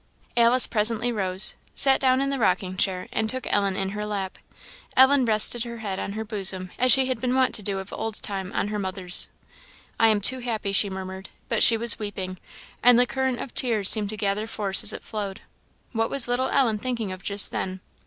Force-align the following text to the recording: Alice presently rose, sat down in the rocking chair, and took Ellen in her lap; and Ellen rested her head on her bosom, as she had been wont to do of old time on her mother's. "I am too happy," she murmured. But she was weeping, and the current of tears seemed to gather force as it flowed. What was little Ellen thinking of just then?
Alice 0.35 0.65
presently 0.65 1.11
rose, 1.11 1.53
sat 1.75 1.99
down 2.01 2.21
in 2.21 2.31
the 2.31 2.39
rocking 2.39 2.75
chair, 2.75 3.07
and 3.11 3.29
took 3.29 3.45
Ellen 3.53 3.75
in 3.75 3.89
her 3.89 4.03
lap; 4.03 4.39
and 4.47 5.03
Ellen 5.03 5.25
rested 5.25 5.63
her 5.63 5.77
head 5.77 5.99
on 5.99 6.13
her 6.13 6.25
bosom, 6.25 6.71
as 6.79 6.91
she 6.91 7.05
had 7.05 7.21
been 7.21 7.35
wont 7.35 7.53
to 7.53 7.61
do 7.61 7.77
of 7.77 7.93
old 7.93 8.15
time 8.23 8.51
on 8.53 8.69
her 8.69 8.79
mother's. 8.79 9.29
"I 9.99 10.07
am 10.07 10.19
too 10.19 10.39
happy," 10.39 10.71
she 10.71 10.89
murmured. 10.89 11.29
But 11.49 11.61
she 11.61 11.77
was 11.77 11.99
weeping, 11.99 12.39
and 12.81 12.97
the 12.97 13.05
current 13.05 13.39
of 13.39 13.53
tears 13.53 13.89
seemed 13.89 14.09
to 14.09 14.17
gather 14.17 14.47
force 14.47 14.81
as 14.81 14.91
it 14.91 15.03
flowed. 15.03 15.41
What 15.91 16.09
was 16.09 16.27
little 16.27 16.49
Ellen 16.49 16.79
thinking 16.79 17.11
of 17.11 17.21
just 17.21 17.51
then? 17.51 17.79